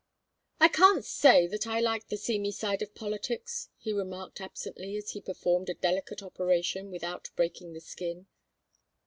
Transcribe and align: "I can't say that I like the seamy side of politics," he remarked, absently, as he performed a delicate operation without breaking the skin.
"I 0.59 0.67
can't 0.67 1.05
say 1.05 1.45
that 1.45 1.67
I 1.67 1.79
like 1.79 2.07
the 2.07 2.17
seamy 2.17 2.49
side 2.51 2.81
of 2.81 2.95
politics," 2.95 3.69
he 3.77 3.93
remarked, 3.93 4.41
absently, 4.41 4.95
as 4.95 5.11
he 5.11 5.21
performed 5.21 5.69
a 5.69 5.75
delicate 5.75 6.23
operation 6.23 6.89
without 6.89 7.29
breaking 7.35 7.73
the 7.73 7.81
skin. 7.81 8.25